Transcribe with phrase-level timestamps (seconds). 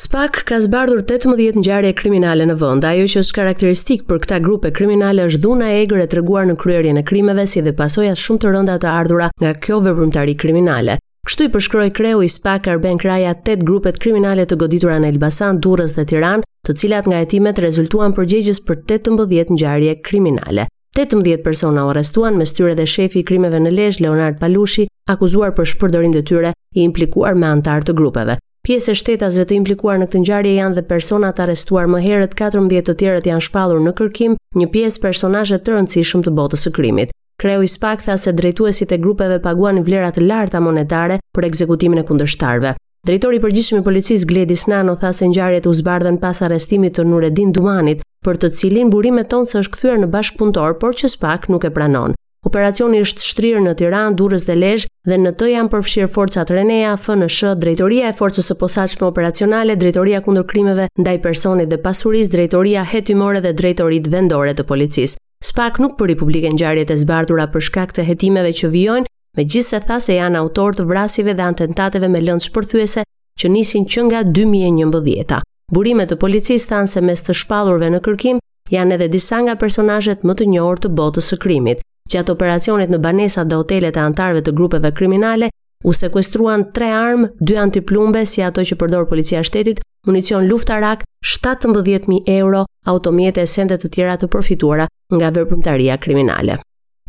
[0.00, 2.84] SPAK ka zbardhur 18 ngjarje kriminale në vend.
[2.88, 6.54] Ajo që është karakteristik për këta grupe kriminale është dhuna e egër e treguar në
[6.62, 10.96] kryerjen e krimeve si dhe pasojat shumë të rënda të ardhura nga kjo veprimtari kriminale.
[11.28, 15.60] Kështu i përshkroi kreu i SPAK Arben Kraja 8 grupet kriminale të goditura në Elbasan,
[15.68, 20.68] Durrës dhe Tiranë, të cilat nga hetimet rezultuan përgjegjës për 18 ngjarje kriminale.
[20.96, 25.52] 18 persona u arrestuan, me tyre dhe shefi i krimeve në Lezhë, Leonard Palushi, akuzuar
[25.60, 28.40] për shpërdorim detyre i implikuar me anëtar të grupeve.
[28.70, 32.84] Pjesë e shtetasve të implikuar në këtë ngjarje janë dhe personat arrestuar më herët, 14
[32.86, 37.10] të tjerët janë shpallur në kërkim, një pjesë personazhe të rëndësishëm të botës së krimit.
[37.42, 41.98] Kreu i Spak tha se drejtuesit e grupeve paguan vlera të larta monetare për ekzekutimin
[41.98, 42.76] e kundërshtarve.
[43.10, 47.08] Drejtori i përgjithshëm i policisë Gledis Nano tha se ngjarjet u zbardhën pas arrestimit të
[47.10, 51.50] Nureddin Dumanit, për të cilin burimet tonë se është kthyer në bashkpunëtor, por që Spak
[51.50, 52.14] nuk e pranon.
[52.50, 56.96] Operacioni është shtrirë në Tiranë, Durrës dhe Lezhë dhe në të janë përfshirë forcat Renea,
[56.98, 62.82] FNSH, Drejtoria e Forcës së Posaçme Operacionale, Drejtoria kundër krimeve ndaj personit dhe pasurisë, Drejtoria
[62.90, 65.20] Hetimore dhe Drejtoritë Vendore të Policisë.
[65.46, 69.06] SPAK nuk për Republikë gjarjet e zbardhura për shkak të hetimeve që vijojnë,
[69.38, 73.04] megjithse tha se janë autor të vrasjeve dhe atentateve me lëndë shpërthyese
[73.40, 75.38] që nisin që nga 2011-ta.
[75.70, 78.42] Burimet të policisë thanë se mes të shpallurve në kërkim
[78.74, 83.00] janë edhe disa nga personazhet më të njohur të botës së krimit gjatë operacionit në
[83.04, 85.48] banesat dhe hotelet e antarëve të grupeve kriminale,
[85.88, 92.24] u sekuestruan 3 armë, 2 antiplumbe si ato që përdor policia shtetit, municion luftarak, 17000
[92.36, 96.58] euro, automjete e sendet të tjera të përfituara nga veprimtaria kriminale.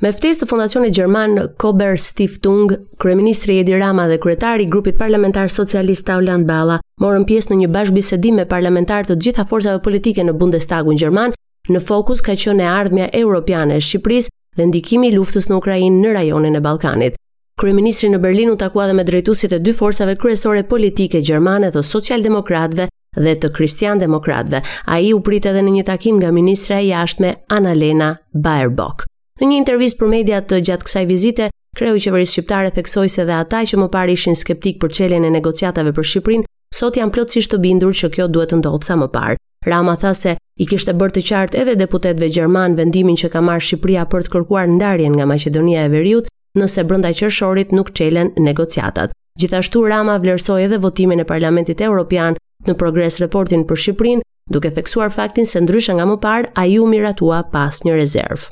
[0.01, 5.51] Me ftesë të Fondacionit Gjerman Kober Stiftung, kreministri Edi Rama dhe kryetari i grupit parlamentar
[5.53, 10.33] socialist Tauland Balla morën pjesë në një bashkëbisedim me parlamentarë të gjitha forcave politike në
[10.41, 11.35] Bundestagun Gjerman.
[11.69, 16.13] Në fokus ka qenë ardhmja europiane e Shqipërisë dhe ndikimi i luftës në Ukrainë në
[16.17, 17.15] rajonin e Ballkanit.
[17.61, 21.81] Kryeministri në Berlin u takua edhe me drejtuesit e dy forcave kryesore politike gjermane të
[21.89, 22.87] socialdemokratëve
[23.25, 24.61] dhe të kristian-demokratëve.
[24.85, 29.05] Ai u prit edhe në një takim nga ministra e jashtme Annalena Baerbock.
[29.41, 33.25] Në një intervistë për mediat të gjatë kësaj vizite, kreu i qeverisë shqiptare theksoi se
[33.25, 37.13] dhe ata që më parë ishin skeptik për çeljen e negociatave për Shqipërinë, sot janë
[37.17, 39.39] plotësisht të bindur që kjo duhet të ndodhë sa më parë.
[39.67, 43.65] Rama tha se I kishte bërë të qartë edhe deputetëve gjerman vendimin që ka marrë
[43.65, 46.27] Shqipëria për të kërkuar ndarjen nga Maqedonia e Veriut
[46.59, 49.09] nëse brenda qershorit nuk çelen negociatat.
[49.41, 52.37] Gjithashtu Rama vlersoi edhe votimin e Parlamentit Evropian
[52.69, 56.85] në progres reportin për Shqipërinë, duke theksuar faktin se ndryshe nga më parë ai u
[56.85, 58.51] miratua pas një rezervë.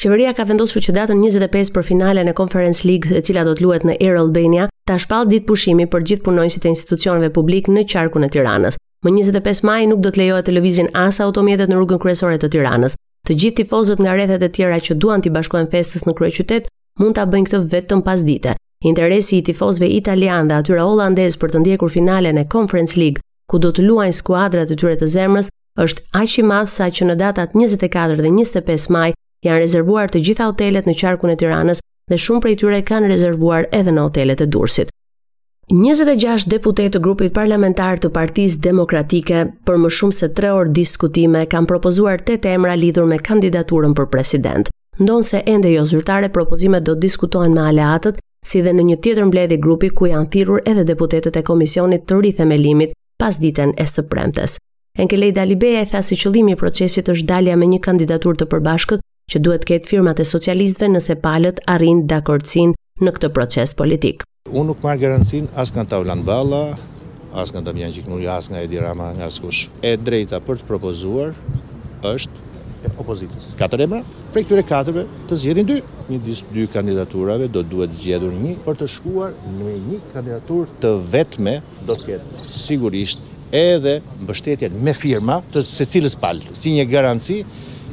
[0.00, 3.66] Qeveria ka vendosur që datën 25 për finalen e Conference League, e cila do të
[3.66, 7.86] luhet në Air Albania, ta shpall ditë pushimi për gjithë punonjësit e institucioneve publik në
[7.92, 8.78] qarkun e Tiranës.
[9.06, 12.48] Më 25 maj nuk do të lejohet të lëvizin as automjetet në rrugën kryesore të
[12.54, 12.96] Tiranës.
[13.28, 16.66] Të gjithë tifozët nga rrethet e tjera që duan të bashkohen festës në kryeqytet
[16.98, 18.56] mund ta bëjnë këtë vetëm pas dite.
[18.90, 23.62] Interesi i tifozëve italian dhe atyre holandez për të ndjekur finalen e Conference League, ku
[23.62, 25.52] do të luajnë skuadrat e tyre të zemrës,
[25.84, 29.08] është aq i madh sa që në datat 24 dhe 25 maj
[29.46, 33.70] janë rezervuar të gjitha hotelet në qarkun e Tiranës dhe shumë prej tyre kanë rezervuar
[33.70, 34.90] edhe në hotelet e Durrësit.
[35.68, 41.42] 26 deputetë të grupit parlamentar të Partisë Demokratike për më shumë se 3 orë diskutime
[41.52, 44.70] kanë propozuar 8 emra lidhur me kandidaturën për president.
[45.02, 48.16] Ndonë se ende jo zyrtare, propozimet do të diskutojnë me aleatët,
[48.48, 52.48] si dhe në një tjetër mbledi grupi ku janë thirur edhe deputetet e komisionit të
[52.58, 54.56] limit pas ditën e së premtes.
[54.96, 59.00] Enkelej Dalibeja e tha si qëllimi i procesit është dalja me një kandidatur të përbashkët
[59.30, 62.72] që duhet ketë firmat e socialistve nëse palët arrinë dakordësin
[63.04, 64.22] në këtë proces politik.
[64.50, 66.72] Unë nuk marë garancin as nga Tavlan Bala,
[67.36, 69.66] as nga Damian Gjiknuri, as nga Edi Rama, nga Skush.
[69.86, 71.34] E drejta për të propozuar
[72.02, 73.52] është opozitës.
[73.58, 74.00] Katër emra,
[74.34, 75.78] prej këture katërve të zgjedhin dy.
[76.10, 80.92] Një disë dy kandidaturave do duhet zjedur një për të shkuar në një kandidatur të
[81.12, 83.20] vetme do të ketë sigurisht
[83.58, 87.42] edhe mbështetjen me firma të cilës palë, si një garanci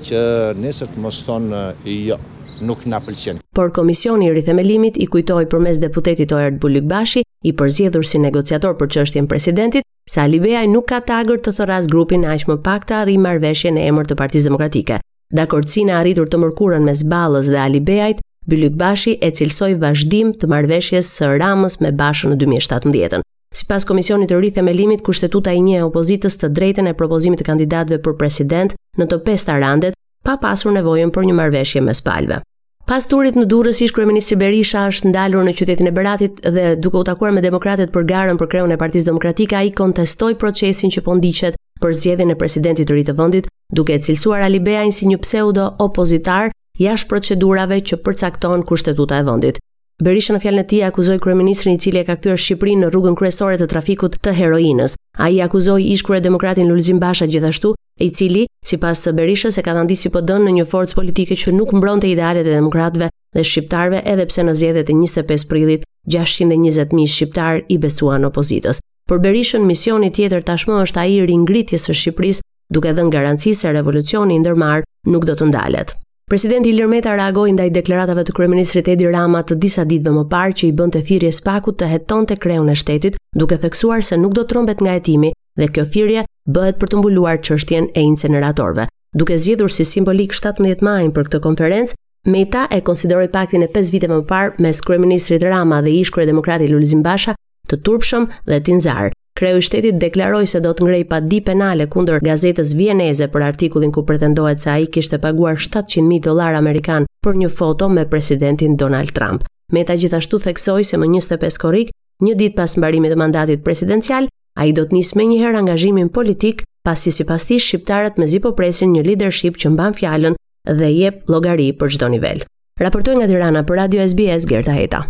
[0.06, 0.24] që
[0.64, 1.66] nesër të mos thonë
[2.08, 2.18] jo
[2.64, 3.38] nuk na pëlqen.
[3.56, 8.88] Por komisioni i rithemelimit i kujtoi përmes deputetit Oert Bulykbashi, i përzjedhur si negociator për
[8.94, 13.22] çështjen presidentit, se Alibeaj nuk ka tagër të thëras grupin aq më pak të arrijë
[13.24, 15.00] marveshje në emër të Partisë Demokratike.
[15.36, 21.32] Dakordësia arritur të mërkurën mes Ballës dhe Alibeajt, Bulykbashi e cilsoi vazhdim të marrëveshjes së
[21.42, 23.24] Ramës me Bashën në 2017-ën.
[23.56, 28.18] Sipas komisionit të rithemelimit, kushtetuta i një opozitës të drejtën e propozimit të kandidatëve për
[28.20, 32.42] president në të pesta randet pa pasur nevojën për një marveshje me spalve.
[32.86, 37.00] Pas turit në Durrës, ish kryeministri Berisha është ndalur në qytetin e Beratit dhe duke
[37.00, 41.04] u takuar me demokratët për garën për krerin e Partisë Demokratike, ai kontestoi procesin që
[41.06, 44.94] po ndiqet për zgjedhjen e presidentit të ri të vendit, duke e cilësuar Ali Beajin
[44.94, 49.62] si një pseudo opozitar jashtë procedurave që përcakton kushtetuta e vendit.
[50.06, 53.16] Berisha në fjalën e tij akuzoi kryeministrin i cili e ka kthyer Shqipërinë në rrugën
[53.16, 54.98] kryesore të trafikut të heroinës.
[55.18, 57.74] Ai akuzoi ish kryedemokratin Lulzim Basha gjithashtu,
[58.04, 60.64] i cili Si pas po së Berisha se ka të ndisi për dënë në një
[60.70, 64.90] forcë politike që nuk mbron të idealet e demokratve dhe shqiptarve edhe pse në zjedhet
[64.90, 65.84] e 25 prilit
[66.16, 68.80] 620.000 shqiptar i besuan opozitës.
[69.10, 72.42] Për Berishën, misioni tjetër tashmë është a i ringritjes së Shqipëris
[72.74, 75.94] duke dhe në garanci se revolucioni i ndërmarë nuk do të ndalet.
[76.26, 80.58] Presidenti Ilir Meta reagoi ndaj deklaratave të kryeministrit Edi Rama të disa ditëve më parë
[80.64, 84.44] që i bënte thirrje Spakut të hetonte kreun e shtetit, duke theksuar se nuk do
[84.50, 86.24] trombet nga hetimi dhe kjo thirrje
[86.56, 88.86] bëhet për të mbuluar çështjen e incineratorëve.
[89.16, 93.90] Duke zgjedhur si simbolik 17 majin për këtë konferencë, Meta e konsideroi paktin e 5
[93.94, 97.36] viteve më parë mes kryeministrit Rama dhe ish-kryet demokrati Lulzim Basha
[97.70, 99.12] të turpshëm dhe tinzar.
[99.38, 103.94] Kreu i shtetit deklaroi se do të ngrej padi penale kundër gazetës vieneze për artikullin
[103.94, 109.14] ku pretendohet se ai kishte paguar 700.000 dollar amerikan për një foto me presidentin Donald
[109.14, 109.46] Trump.
[109.74, 111.94] Meta gjithashtu theksoi se më 25 korrik,
[112.26, 114.26] një ditë pas mbarimit të mandatit presidencial,
[114.56, 118.54] A i do të njësë me njëherë angazhimin politik, pasi si pasti shqiptarët me zipo
[118.62, 120.40] presin një leadership që mban fjallën
[120.80, 122.46] dhe jep logari për gjdo nivel.
[122.86, 125.06] Raportoj nga Tirana për Radio SBS, Gerta Heta.